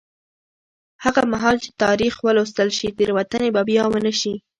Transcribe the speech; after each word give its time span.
هغه 1.03 1.21
مهال 1.33 1.55
چې 1.63 1.69
تاریخ 1.83 2.13
ولوستل 2.21 2.69
شي، 2.77 2.87
تېروتنې 2.97 3.49
به 3.55 3.61
بیا 3.69 3.83
ونه 3.89 4.13
شي. 4.19 4.33